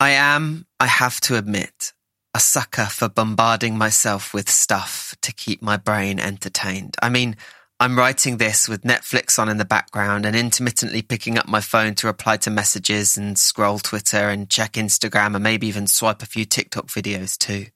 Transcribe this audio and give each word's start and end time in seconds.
I 0.00 0.10
am, 0.10 0.66
I 0.80 0.86
have 0.86 1.20
to 1.22 1.36
admit, 1.36 1.92
a 2.34 2.40
sucker 2.40 2.86
for 2.86 3.08
bombarding 3.08 3.78
myself 3.78 4.34
with 4.34 4.50
stuff 4.50 5.14
to 5.22 5.32
keep 5.32 5.62
my 5.62 5.76
brain 5.76 6.18
entertained. 6.18 6.96
I 7.00 7.08
mean, 7.08 7.36
I'm 7.80 7.98
writing 7.98 8.36
this 8.36 8.68
with 8.68 8.82
Netflix 8.82 9.38
on 9.38 9.48
in 9.48 9.58
the 9.58 9.64
background 9.64 10.26
and 10.26 10.34
intermittently 10.34 11.02
picking 11.02 11.38
up 11.38 11.48
my 11.48 11.60
phone 11.60 11.94
to 11.96 12.06
reply 12.06 12.36
to 12.38 12.50
messages 12.50 13.16
and 13.16 13.38
scroll 13.38 13.78
Twitter 13.78 14.28
and 14.28 14.50
check 14.50 14.72
Instagram 14.72 15.34
and 15.34 15.44
maybe 15.44 15.66
even 15.66 15.86
swipe 15.86 16.22
a 16.22 16.26
few 16.26 16.44
TikTok 16.44 16.86
videos 16.86 17.38
too 17.38 17.66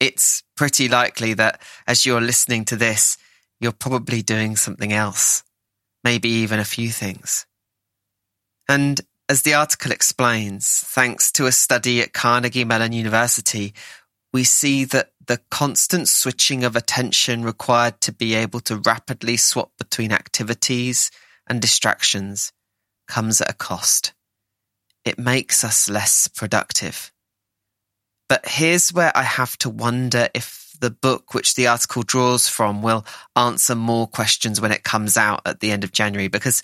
it's 0.00 0.42
pretty 0.56 0.88
likely 0.88 1.34
that 1.34 1.60
as 1.86 2.06
you're 2.06 2.20
listening 2.20 2.64
to 2.66 2.76
this, 2.76 3.16
you're 3.60 3.72
probably 3.72 4.22
doing 4.22 4.56
something 4.56 4.92
else, 4.92 5.42
maybe 6.04 6.28
even 6.28 6.58
a 6.58 6.64
few 6.64 6.90
things. 6.90 7.46
And 8.68 9.00
as 9.28 9.42
the 9.42 9.54
article 9.54 9.92
explains, 9.92 10.66
thanks 10.68 11.30
to 11.32 11.46
a 11.46 11.52
study 11.52 12.00
at 12.00 12.12
Carnegie 12.12 12.64
Mellon 12.64 12.92
University, 12.92 13.74
we 14.32 14.44
see 14.44 14.84
that 14.84 15.12
the 15.26 15.40
constant 15.50 16.08
switching 16.08 16.64
of 16.64 16.76
attention 16.76 17.42
required 17.42 18.00
to 18.02 18.12
be 18.12 18.34
able 18.34 18.60
to 18.60 18.76
rapidly 18.76 19.36
swap 19.36 19.72
between 19.78 20.12
activities 20.12 21.10
and 21.46 21.60
distractions 21.60 22.52
comes 23.06 23.40
at 23.40 23.50
a 23.50 23.54
cost. 23.54 24.12
It 25.04 25.18
makes 25.18 25.64
us 25.64 25.88
less 25.88 26.28
productive. 26.28 27.12
But 28.28 28.46
here's 28.46 28.92
where 28.92 29.12
I 29.16 29.22
have 29.22 29.56
to 29.58 29.70
wonder 29.70 30.28
if 30.34 30.67
the 30.80 30.90
book 30.90 31.34
which 31.34 31.54
the 31.54 31.66
article 31.66 32.02
draws 32.02 32.48
from 32.48 32.82
will 32.82 33.04
answer 33.36 33.74
more 33.74 34.06
questions 34.06 34.60
when 34.60 34.72
it 34.72 34.84
comes 34.84 35.16
out 35.16 35.42
at 35.46 35.60
the 35.60 35.70
end 35.70 35.84
of 35.84 35.92
January 35.92 36.28
because 36.28 36.62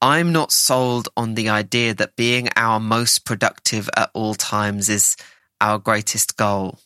I'm 0.00 0.32
not 0.32 0.52
sold 0.52 1.08
on 1.16 1.34
the 1.34 1.48
idea 1.48 1.94
that 1.94 2.16
being 2.16 2.48
our 2.56 2.78
most 2.78 3.24
productive 3.24 3.88
at 3.96 4.10
all 4.12 4.34
times 4.34 4.88
is 4.88 5.16
our 5.60 5.78
greatest 5.78 6.36
goal. 6.36 6.78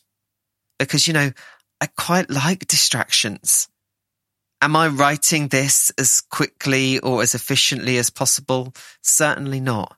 Because, 0.79 1.07
you 1.07 1.13
know, 1.13 1.31
I 1.81 1.87
quite 1.87 2.29
like 2.29 2.67
distractions. 2.67 3.67
Am 4.61 4.75
I 4.75 4.87
writing 4.87 5.47
this 5.47 5.91
as 5.97 6.21
quickly 6.21 6.99
or 6.99 7.21
as 7.21 7.35
efficiently 7.35 7.97
as 7.97 8.09
possible? 8.09 8.73
Certainly 9.01 9.59
not. 9.59 9.97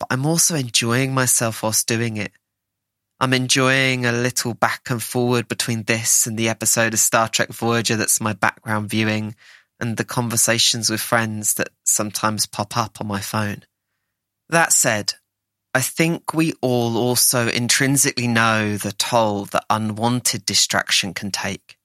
But 0.00 0.08
I'm 0.10 0.26
also 0.26 0.54
enjoying 0.54 1.14
myself 1.14 1.62
whilst 1.62 1.86
doing 1.86 2.16
it. 2.16 2.32
I'm 3.20 3.32
enjoying 3.32 4.06
a 4.06 4.12
little 4.12 4.54
back 4.54 4.90
and 4.90 5.02
forward 5.02 5.48
between 5.48 5.82
this 5.82 6.24
and 6.28 6.38
the 6.38 6.48
episode 6.48 6.94
of 6.94 7.00
Star 7.00 7.28
Trek 7.28 7.48
Voyager 7.48 7.96
that's 7.96 8.20
my 8.20 8.32
background 8.32 8.88
viewing 8.88 9.34
and 9.80 9.96
the 9.96 10.04
conversations 10.04 10.88
with 10.88 11.00
friends 11.00 11.54
that 11.54 11.70
sometimes 11.82 12.46
pop 12.46 12.76
up 12.76 13.00
on 13.00 13.08
my 13.08 13.20
phone. 13.20 13.64
That 14.48 14.72
said, 14.72 15.14
I 15.74 15.80
think 15.80 16.32
we 16.32 16.52
all 16.60 16.96
also 16.96 17.48
intrinsically 17.48 18.28
know 18.28 18.76
the 18.76 18.92
toll 18.92 19.46
that 19.46 19.64
unwanted 19.68 20.46
distraction 20.46 21.12
can 21.12 21.32
take. 21.32 21.76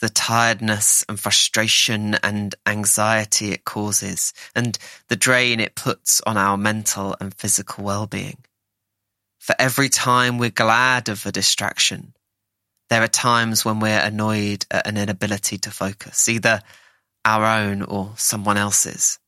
The 0.00 0.08
tiredness 0.08 1.04
and 1.06 1.20
frustration 1.20 2.14
and 2.22 2.54
anxiety 2.64 3.52
it 3.52 3.66
causes, 3.66 4.32
and 4.54 4.78
the 5.08 5.16
drain 5.16 5.60
it 5.60 5.74
puts 5.74 6.22
on 6.22 6.38
our 6.38 6.56
mental 6.56 7.14
and 7.20 7.34
physical 7.34 7.84
well-being 7.84 8.38
for 9.40 9.56
every 9.58 9.88
time 9.88 10.38
we're 10.38 10.50
glad 10.50 11.08
of 11.08 11.26
a 11.26 11.32
distraction, 11.32 12.12
there 12.90 13.02
are 13.02 13.08
times 13.08 13.64
when 13.64 13.80
we're 13.80 13.98
annoyed 13.98 14.66
at 14.70 14.86
an 14.86 14.96
inability 14.96 15.56
to 15.58 15.70
focus, 15.70 16.28
either 16.28 16.60
our 17.24 17.44
own 17.44 17.82
or 17.82 18.12
someone 18.16 18.58
else's. 18.58 19.18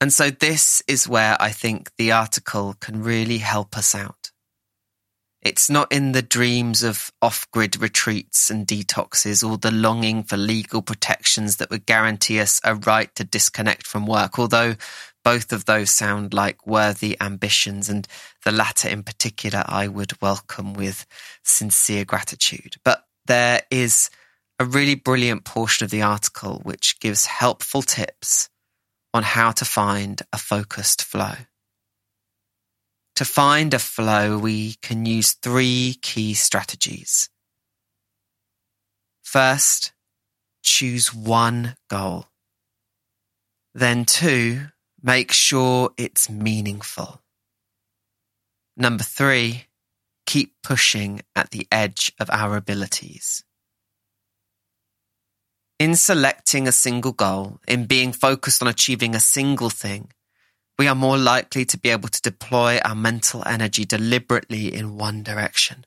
And 0.00 0.12
so 0.12 0.30
this 0.30 0.82
is 0.88 1.08
where 1.08 1.36
I 1.38 1.50
think 1.50 1.92
the 1.96 2.10
article 2.10 2.74
can 2.80 3.02
really 3.02 3.38
help 3.38 3.78
us 3.78 3.94
out. 3.94 4.32
It's 5.40 5.70
not 5.70 5.92
in 5.92 6.12
the 6.12 6.22
dreams 6.22 6.82
of 6.82 7.10
off-grid 7.20 7.80
retreats 7.80 8.50
and 8.50 8.66
detoxes 8.66 9.48
or 9.48 9.58
the 9.58 9.72
longing 9.72 10.24
for 10.24 10.36
legal 10.36 10.82
protections 10.82 11.56
that 11.56 11.70
would 11.70 11.86
guarantee 11.86 12.40
us 12.40 12.60
a 12.64 12.74
right 12.74 13.14
to 13.16 13.24
disconnect 13.24 13.86
from 13.86 14.06
work, 14.06 14.38
although 14.38 14.74
both 15.24 15.52
of 15.52 15.64
those 15.64 15.90
sound 15.90 16.34
like 16.34 16.66
worthy 16.66 17.16
ambitions, 17.20 17.88
and 17.88 18.06
the 18.44 18.52
latter 18.52 18.88
in 18.88 19.02
particular 19.02 19.62
I 19.66 19.88
would 19.88 20.20
welcome 20.20 20.74
with 20.74 21.06
sincere 21.42 22.04
gratitude. 22.04 22.76
But 22.84 23.04
there 23.26 23.62
is 23.70 24.10
a 24.58 24.64
really 24.64 24.94
brilliant 24.94 25.44
portion 25.44 25.84
of 25.84 25.90
the 25.90 26.02
article 26.02 26.60
which 26.62 27.00
gives 27.00 27.26
helpful 27.26 27.82
tips 27.82 28.48
on 29.14 29.22
how 29.22 29.50
to 29.52 29.64
find 29.64 30.22
a 30.32 30.38
focused 30.38 31.02
flow. 31.02 31.34
To 33.16 33.24
find 33.24 33.74
a 33.74 33.78
flow, 33.78 34.38
we 34.38 34.76
can 34.82 35.04
use 35.04 35.32
three 35.32 35.98
key 36.00 36.34
strategies. 36.34 37.28
First, 39.22 39.92
choose 40.62 41.12
one 41.12 41.76
goal. 41.90 42.26
Then 43.74 44.04
two, 44.04 44.66
Make 45.02 45.32
sure 45.32 45.90
it's 45.96 46.30
meaningful. 46.30 47.22
Number 48.76 49.02
three, 49.02 49.64
keep 50.26 50.54
pushing 50.62 51.22
at 51.34 51.50
the 51.50 51.66
edge 51.72 52.12
of 52.20 52.30
our 52.30 52.56
abilities. 52.56 53.42
In 55.80 55.96
selecting 55.96 56.68
a 56.68 56.72
single 56.72 57.10
goal, 57.10 57.58
in 57.66 57.86
being 57.86 58.12
focused 58.12 58.62
on 58.62 58.68
achieving 58.68 59.16
a 59.16 59.20
single 59.20 59.70
thing, 59.70 60.12
we 60.78 60.86
are 60.86 60.94
more 60.94 61.18
likely 61.18 61.64
to 61.64 61.78
be 61.78 61.90
able 61.90 62.08
to 62.08 62.22
deploy 62.22 62.78
our 62.84 62.94
mental 62.94 63.42
energy 63.44 63.84
deliberately 63.84 64.72
in 64.72 64.96
one 64.96 65.24
direction. 65.24 65.84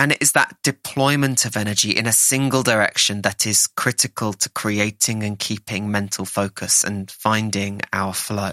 And 0.00 0.12
it 0.12 0.22
is 0.22 0.32
that 0.32 0.56
deployment 0.62 1.44
of 1.44 1.58
energy 1.58 1.90
in 1.90 2.06
a 2.06 2.12
single 2.12 2.62
direction 2.62 3.20
that 3.20 3.46
is 3.46 3.66
critical 3.66 4.32
to 4.32 4.48
creating 4.48 5.22
and 5.22 5.38
keeping 5.38 5.90
mental 5.90 6.24
focus 6.24 6.82
and 6.82 7.10
finding 7.10 7.82
our 7.92 8.14
flow. 8.14 8.52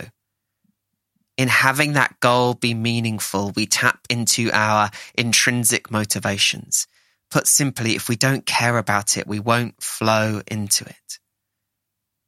In 1.37 1.47
having 1.47 1.93
that 1.93 2.19
goal 2.19 2.53
be 2.53 2.73
meaningful, 2.73 3.53
we 3.55 3.65
tap 3.65 3.99
into 4.09 4.51
our 4.51 4.91
intrinsic 5.17 5.89
motivations. 5.89 6.85
Put 7.31 7.47
simply, 7.47 7.95
if 7.95 8.09
we 8.09 8.17
don't 8.17 8.45
care 8.45 8.77
about 8.77 9.15
it, 9.15 9.25
we 9.25 9.39
won't 9.39 9.81
flow 9.81 10.41
into 10.47 10.83
it. 10.83 11.19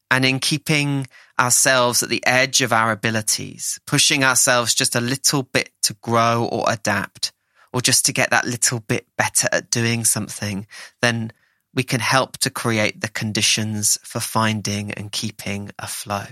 And 0.10 0.24
in 0.24 0.40
keeping 0.40 1.08
ourselves 1.38 2.02
at 2.04 2.08
the 2.08 2.26
edge 2.26 2.62
of 2.62 2.72
our 2.72 2.94
abilities, 2.94 3.82
pushing 3.86 4.24
ourselves 4.24 4.74
just 4.74 4.96
a 4.96 5.02
little 5.02 5.44
bit 5.44 5.72
to 5.84 5.98
grow 6.02 6.48
or 6.50 6.64
adapt, 6.72 7.34
or 7.74 7.82
just 7.82 8.06
to 8.06 8.14
get 8.14 8.32
that 8.32 8.46
little 8.46 8.80
bit 8.80 9.08
better 9.18 9.48
at 9.52 9.70
doing 9.70 10.04
something, 10.04 10.68
then 11.02 11.32
we 11.74 11.84
can 11.84 12.00
help 12.00 12.38
to 12.38 12.50
create 12.50 13.02
the 13.02 13.08
conditions 13.08 13.98
for 14.04 14.20
finding 14.20 14.92
and 14.92 15.12
keeping 15.12 15.70
a 15.78 15.88
flow. 15.88 16.26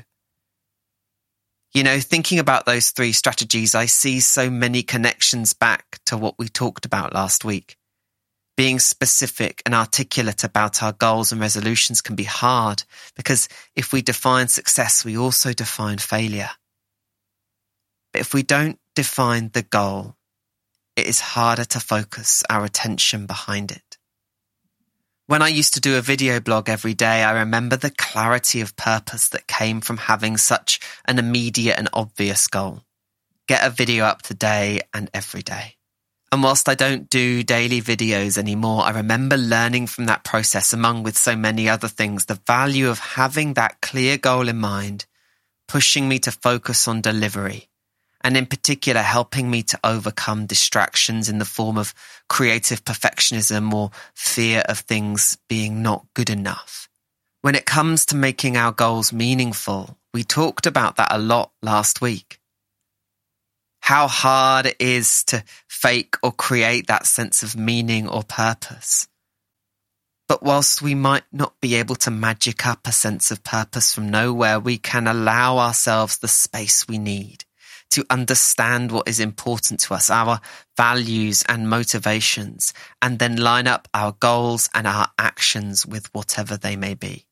You 1.73 1.83
know, 1.83 1.99
thinking 1.99 2.39
about 2.39 2.65
those 2.65 2.89
three 2.89 3.11
strategies, 3.11 3.75
I 3.75 3.85
see 3.85 4.19
so 4.19 4.49
many 4.49 4.81
connections 4.81 5.53
back 5.53 5.99
to 6.05 6.17
what 6.17 6.35
we 6.39 6.47
talked 6.47 6.85
about 6.85 7.13
last 7.13 7.45
week. 7.45 7.77
Being 8.55 8.79
specific 8.79 9.61
and 9.65 9.75
articulate 9.75 10.43
about 10.43 10.81
our 10.81 10.93
goals 10.93 11.31
and 11.31 11.39
resolutions 11.39 12.01
can 12.01 12.15
be 12.15 12.23
hard 12.23 12.81
because 13.15 13.47
if 13.75 13.93
we 13.93 14.01
define 14.01 14.47
success, 14.47 15.05
we 15.05 15.17
also 15.17 15.53
define 15.53 15.99
failure. 15.99 16.49
But 18.11 18.21
if 18.21 18.33
we 18.33 18.41
don't 18.41 18.79
define 18.95 19.51
the 19.53 19.61
goal, 19.61 20.16
it 20.97 21.05
is 21.05 21.19
harder 21.21 21.63
to 21.63 21.79
focus 21.79 22.43
our 22.49 22.65
attention 22.65 23.27
behind 23.27 23.71
it. 23.71 23.97
When 25.27 25.43
I 25.43 25.49
used 25.49 25.75
to 25.75 25.81
do 25.81 25.97
a 25.97 26.01
video 26.01 26.39
blog 26.39 26.69
every 26.69 26.95
day, 26.95 27.23
I 27.23 27.39
remember 27.39 27.77
the 27.77 27.91
clarity 27.91 28.61
of 28.61 28.75
purpose 28.75 29.29
that 29.29 29.45
came 29.45 29.79
from 29.79 29.97
having 29.97 30.37
such 30.37 30.79
an 31.05 31.19
immediate 31.19 31.77
and 31.77 31.87
obvious 31.93 32.47
goal. 32.47 32.81
Get 33.47 33.65
a 33.65 33.69
video 33.69 34.05
up 34.05 34.23
today 34.23 34.81
and 34.93 35.09
every 35.13 35.43
day. 35.43 35.75
And 36.31 36.41
whilst 36.41 36.67
I 36.67 36.75
don't 36.75 37.09
do 37.09 37.43
daily 37.43 37.81
videos 37.81 38.37
anymore, 38.37 38.83
I 38.83 38.91
remember 38.91 39.37
learning 39.37 39.87
from 39.87 40.05
that 40.05 40.23
process, 40.23 40.73
among 40.73 41.03
with 41.03 41.17
so 41.17 41.35
many 41.35 41.69
other 41.69 41.87
things, 41.87 42.25
the 42.25 42.41
value 42.47 42.89
of 42.89 42.99
having 42.99 43.53
that 43.53 43.81
clear 43.81 44.17
goal 44.17 44.49
in 44.49 44.57
mind, 44.57 45.05
pushing 45.67 46.09
me 46.09 46.19
to 46.19 46.31
focus 46.31 46.87
on 46.87 47.01
delivery, 47.01 47.69
and 48.27 48.35
in 48.35 48.45
particular 48.45 49.01
helping 49.01 49.49
me 49.49 49.63
to 49.63 49.79
overcome 49.85 50.45
distractions 50.47 51.29
in 51.29 51.37
the 51.37 51.45
form 51.45 51.77
of 51.77 51.93
creative 52.27 52.83
perfectionism 52.83 53.71
or 53.73 53.89
fear 54.15 54.61
of 54.67 54.79
things 54.79 55.37
being 55.47 55.81
not 55.81 56.05
good 56.13 56.29
enough. 56.29 56.89
When 57.41 57.55
it 57.55 57.65
comes 57.65 58.05
to 58.07 58.17
making 58.17 58.57
our 58.57 58.73
goals 58.73 59.13
meaningful, 59.13 59.97
we 60.13 60.25
talked 60.25 60.65
about 60.65 60.97
that 60.97 61.07
a 61.09 61.17
lot 61.17 61.53
last 61.61 62.01
week. 62.01 62.41
How 63.79 64.09
hard 64.09 64.65
it 64.65 64.75
is 64.77 65.23
to 65.27 65.41
fake 65.69 66.15
or 66.21 66.33
create 66.33 66.87
that 66.87 67.05
sense 67.05 67.43
of 67.43 67.55
meaning 67.55 68.09
or 68.09 68.23
purpose. 68.23 69.07
But 70.27 70.43
whilst 70.43 70.81
we 70.81 70.95
might 70.95 71.23
not 71.31 71.53
be 71.61 71.75
able 71.75 71.95
to 71.95 72.11
magic 72.11 72.67
up 72.67 72.87
a 72.87 72.91
sense 72.91 73.31
of 73.31 73.45
purpose 73.45 73.93
from 73.93 74.11
nowhere, 74.11 74.59
we 74.59 74.77
can 74.77 75.07
allow 75.07 75.59
ourselves 75.59 76.17
the 76.17 76.27
space 76.27 76.89
we 76.89 76.97
need 76.97 77.45
to 77.91 78.05
understand 78.09 78.91
what 78.91 79.07
is 79.07 79.19
important 79.19 79.79
to 79.81 79.93
us, 79.93 80.09
our 80.09 80.39
values 80.75 81.43
and 81.47 81.69
motivations, 81.69 82.73
and 83.01 83.19
then 83.19 83.37
line 83.37 83.67
up 83.67 83.87
our 83.93 84.13
goals 84.19 84.69
and 84.73 84.85
our 84.85 85.07
actions 85.17 85.85
with 85.85 86.13
whatever 86.13 86.57
they 86.57 86.75
may 86.75 86.93
be. 86.93 87.25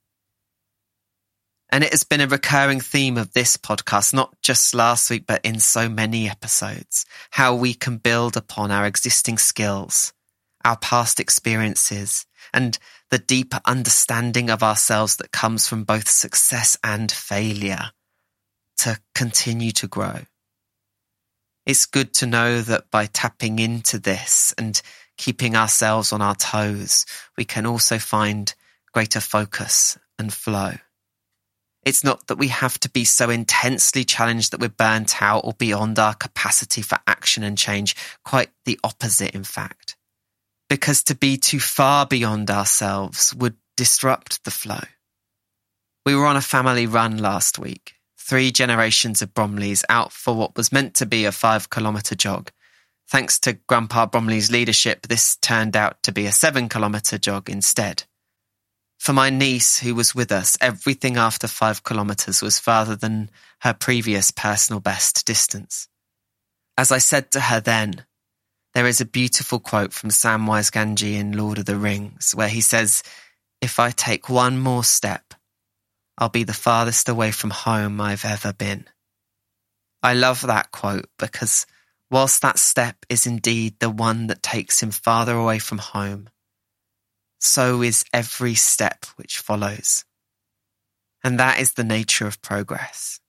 And 1.70 1.84
it 1.84 1.92
has 1.92 2.04
been 2.04 2.22
a 2.22 2.28
recurring 2.28 2.80
theme 2.80 3.18
of 3.18 3.34
this 3.34 3.58
podcast, 3.58 4.14
not 4.14 4.34
just 4.42 4.74
last 4.74 5.10
week, 5.10 5.26
but 5.28 5.44
in 5.44 5.60
so 5.60 5.90
many 5.90 6.30
episodes, 6.30 7.06
how 7.32 7.56
we 7.56 7.74
can 7.74 7.98
build 7.98 8.38
upon 8.38 8.72
our 8.72 8.86
existing 8.86 9.38
skills, 9.38 10.14
our 10.64 10.78
past 10.78 11.20
experiences, 11.20 12.26
and 12.54 12.78
the 13.10 13.18
deeper 13.18 13.60
understanding 13.66 14.50
of 14.50 14.64
ourselves 14.64 15.18
that 15.18 15.32
comes 15.32 15.68
from 15.68 15.84
both 15.84 16.08
success 16.08 16.78
and 16.84 17.12
failure 17.12 17.92
to 18.78 19.00
continue 19.14 19.72
to 19.72 19.88
grow. 19.88 20.22
It's 21.66 21.88
good 21.88 22.14
to 22.16 22.28
know 22.28 22.62
that 22.62 22.92
by 22.92 23.08
tapping 23.08 23.58
into 23.58 23.98
this 23.98 24.54
and 24.58 24.80
keeping 25.18 25.56
ourselves 25.56 26.14
on 26.14 26.22
our 26.22 26.36
toes, 26.36 27.06
we 27.38 27.46
can 27.46 27.66
also 27.66 27.98
find 27.98 28.54
greater 28.94 29.20
focus 29.20 29.98
and 30.20 30.32
flow. 30.32 30.74
It's 31.84 32.04
not 32.04 32.28
that 32.28 32.38
we 32.38 32.50
have 32.50 32.80
to 32.80 32.90
be 32.90 33.04
so 33.04 33.30
intensely 33.30 34.04
challenged 34.04 34.52
that 34.52 34.60
we're 34.60 34.70
burnt 34.70 35.22
out 35.22 35.42
or 35.44 35.54
beyond 35.54 35.98
our 36.00 36.14
capacity 36.14 36.82
for 36.82 37.00
action 37.08 37.44
and 37.44 37.58
change. 37.58 37.96
Quite 38.24 38.50
the 38.66 38.80
opposite, 38.84 39.36
in 39.36 39.44
fact. 39.44 39.96
Because 40.70 41.04
to 41.04 41.16
be 41.16 41.38
too 41.38 41.60
far 41.60 42.06
beyond 42.06 42.50
ourselves 42.50 43.34
would 43.36 43.56
disrupt 43.78 44.44
the 44.44 44.52
flow. 44.52 44.82
We 46.06 46.16
were 46.16 46.26
on 46.26 46.38
a 46.38 46.42
family 46.42 46.88
run 46.88 47.18
last 47.18 47.60
week 47.60 47.96
three 48.26 48.52
generations 48.52 49.22
of 49.22 49.34
Bromleys 49.34 49.84
out 49.88 50.12
for 50.12 50.36
what 50.36 50.58
was 50.58 50.72
meant 50.72 50.96
to 50.96 51.06
be 51.06 51.26
a 51.26 51.32
five 51.32 51.70
kilometre 51.70 52.16
jog. 52.16 52.52
Thanks 53.08 53.40
to 53.42 53.54
Grandpa 53.54 54.08
Bromley's 54.08 54.50
leadership, 54.50 55.08
this 55.08 55.36
turned 55.38 55.76
out 55.76 56.02
to 56.04 56.12
be 56.12 56.26
a 56.26 56.32
seven 56.32 56.68
kilometre 56.68 57.20
jog 57.20 57.50
instead. 57.50 58.04
For 58.98 59.14
my 59.14 59.30
niece, 59.30 59.80
who 59.80 59.94
was 59.94 60.16
with 60.16 60.32
us, 60.32 60.58
everything 60.60 61.18
after 61.18 61.48
five 61.48 61.84
kilometres 61.84 62.42
was 62.42 62.58
farther 62.58 62.96
than 62.96 63.30
her 63.60 63.74
previous 63.74 64.32
personal 64.32 64.80
best 64.80 65.28
distance. 65.28 65.88
As 66.78 66.92
I 66.92 66.98
said 66.98 67.32
to 67.32 67.40
her 67.40 67.60
then, 67.60 68.06
there 68.74 68.88
is 68.88 69.00
a 69.00 69.06
beautiful 69.06 69.60
quote 69.60 69.94
from 69.94 70.10
Samwise 70.10 70.72
Gamgee 70.72 71.20
in 71.20 71.38
Lord 71.38 71.60
of 71.60 71.66
the 71.66 71.78
Rings 71.78 72.34
where 72.34 72.50
he 72.50 72.62
says, 72.62 73.04
If 73.62 73.80
I 73.80 73.92
take 73.92 74.28
one 74.30 74.58
more 74.58 74.84
step, 74.84 75.35
I'll 76.18 76.30
be 76.30 76.44
the 76.44 76.54
farthest 76.54 77.10
away 77.10 77.32
from 77.32 77.50
home 77.50 78.00
I've 78.00 78.26
ever 78.26 78.54
been. 78.54 78.86
I 80.02 80.14
love 80.14 80.42
that 80.42 80.72
quote 80.72 81.10
because 81.18 81.66
whilst 82.10 82.42
that 82.42 82.60
step 82.60 83.06
is 83.10 83.26
indeed 83.26 83.80
the 83.80 83.90
one 83.90 84.28
that 84.28 84.44
takes 84.44 84.82
him 84.82 84.92
farther 84.92 85.36
away 85.36 85.60
from 85.60 85.80
home, 85.80 86.30
so 87.40 87.82
is 87.82 88.06
every 88.14 88.56
step 88.56 89.06
which 89.18 89.40
follows. 89.40 90.06
And 91.24 91.40
that 91.40 91.60
is 91.60 91.74
the 91.74 91.84
nature 91.84 92.28
of 92.28 92.42
progress, 92.42 93.20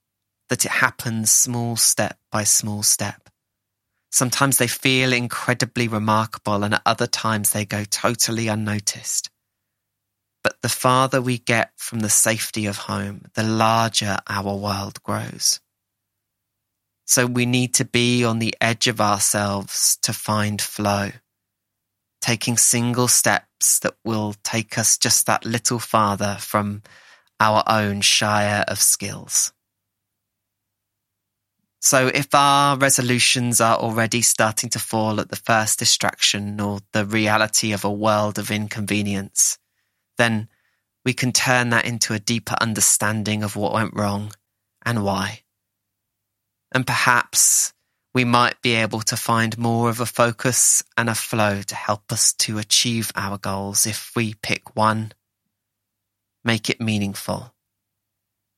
that 0.49 0.65
it 0.65 0.71
happens 0.71 1.31
small 1.33 1.77
step 1.77 2.19
by 2.31 2.45
small 2.45 2.83
step. 2.83 3.31
Sometimes 4.13 4.59
they 4.59 4.69
feel 4.69 5.13
incredibly 5.13 5.89
remarkable 5.89 6.63
and 6.63 6.75
at 6.75 6.83
other 6.87 7.07
times 7.07 7.51
they 7.51 7.65
go 7.65 7.85
totally 7.85 8.49
unnoticed. 8.49 9.31
But 10.47 10.63
the 10.63 10.69
farther 10.69 11.21
we 11.21 11.39
get 11.39 11.73
from 11.77 11.99
the 11.99 12.09
safety 12.09 12.67
of 12.67 12.77
home, 12.77 13.23
the 13.35 13.43
larger 13.43 14.19
our 14.29 14.55
world 14.55 15.03
grows. 15.03 15.59
So 17.05 17.27
we 17.27 17.47
need 17.47 17.75
to 17.75 17.85
be 17.85 18.23
on 18.23 18.39
the 18.39 18.55
edge 18.61 18.87
of 18.87 19.01
ourselves 19.01 19.99
to 20.03 20.13
find 20.13 20.63
flow, 20.63 21.11
taking 22.21 22.57
single 22.59 23.09
steps 23.09 23.81
that 23.81 23.97
will 24.05 24.37
take 24.45 24.79
us 24.79 24.97
just 24.97 25.27
that 25.27 25.45
little 25.45 25.81
farther 25.81 26.37
from 26.39 26.85
our 27.41 27.65
own 27.67 28.01
shire 28.01 28.65
of 28.69 28.79
skills. 28.81 29.53
So 31.81 32.07
if 32.07 32.33
our 32.33 32.77
resolutions 32.79 33.61
are 33.61 33.79
already 33.79 34.23
starting 34.23 34.71
to 34.71 34.79
fall 34.79 35.19
at 35.19 35.29
the 35.29 35.35
first 35.35 35.81
distraction 35.81 36.61
or 36.61 36.83
the 36.93 37.05
reality 37.05 37.73
of 37.73 37.85
a 37.85 37.91
world 37.91 38.39
of 38.39 38.53
inconvenience, 38.53 39.59
then 40.19 40.49
we 41.05 41.13
can 41.13 41.33
turn 41.33 41.71
that 41.71 41.85
into 41.85 42.15
a 42.15 42.19
deeper 42.19 42.57
understanding 42.61 43.43
of 43.43 43.57
what 43.57 43.73
went 43.73 43.95
wrong 43.95 44.33
and 44.85 45.05
why. 45.05 45.43
And 46.73 46.87
perhaps 46.87 47.73
we 48.13 48.25
might 48.25 48.61
be 48.63 48.75
able 48.75 49.01
to 49.03 49.17
find 49.17 49.59
more 49.59 49.91
of 49.91 50.01
a 50.01 50.07
focus 50.07 50.83
and 50.97 51.09
a 51.09 51.15
flow 51.15 51.63
to 51.63 51.75
help 51.75 52.11
us 52.11 52.33
to 52.33 52.59
achieve 52.59 53.13
our 53.15 53.39
goals 53.39 53.87
if 53.87 54.11
we 54.17 54.35
pick 54.43 54.75
one, 54.75 55.13
make 56.43 56.71
it 56.71 56.81
meaningful, 56.81 57.55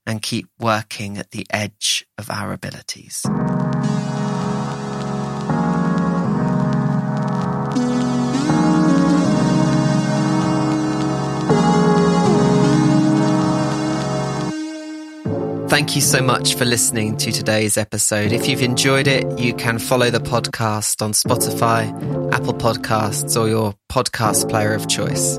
and 0.06 0.22
keep 0.22 0.48
working 0.58 1.18
at 1.18 1.32
the 1.32 1.46
edge 1.50 2.06
of 2.16 2.30
our 2.30 2.52
abilities. 2.52 3.26
Thank 15.68 15.94
you 15.94 16.00
so 16.00 16.22
much 16.22 16.54
for 16.54 16.64
listening 16.64 17.18
to 17.18 17.30
today's 17.30 17.76
episode. 17.76 18.32
If 18.32 18.48
you've 18.48 18.62
enjoyed 18.62 19.06
it, 19.06 19.38
you 19.38 19.52
can 19.52 19.78
follow 19.78 20.10
the 20.10 20.18
podcast 20.18 21.02
on 21.02 21.12
Spotify, 21.12 21.92
Apple 22.32 22.54
Podcasts, 22.54 23.38
or 23.38 23.48
your 23.48 23.74
podcast 23.92 24.48
player 24.48 24.72
of 24.72 24.88
choice. 24.88 25.38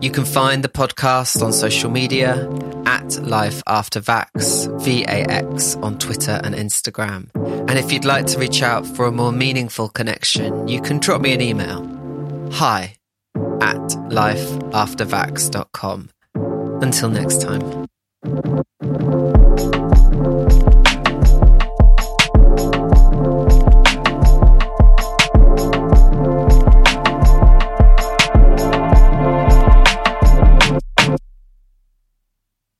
You 0.00 0.10
can 0.10 0.24
find 0.24 0.64
the 0.64 0.68
podcast 0.68 1.40
on 1.42 1.52
social 1.52 1.90
media 1.90 2.48
at 2.86 3.22
Life 3.22 3.62
After 3.68 4.00
Vax, 4.00 4.66
V-A-X, 4.82 5.76
on 5.76 5.96
Twitter 5.98 6.40
and 6.42 6.56
Instagram. 6.56 7.30
And 7.68 7.78
if 7.78 7.92
you'd 7.92 8.04
like 8.04 8.26
to 8.26 8.38
reach 8.38 8.62
out 8.62 8.84
for 8.84 9.06
a 9.06 9.12
more 9.12 9.32
meaningful 9.32 9.88
connection, 9.88 10.66
you 10.66 10.82
can 10.82 10.98
drop 10.98 11.20
me 11.20 11.32
an 11.32 11.40
email. 11.40 11.86
Hi 12.52 12.96
at 13.60 13.76
lifeaftervax.com. 13.76 16.08
Until 16.82 17.10
next 17.10 17.42
time. 17.42 17.86